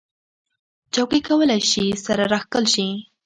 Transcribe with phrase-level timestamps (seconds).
[0.93, 2.87] چوکۍ کولی شي سره راښکل شي.